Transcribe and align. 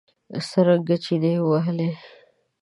څرنګه 0.49 0.95
چنې 1.05 1.33
ووهلې. 1.39 1.89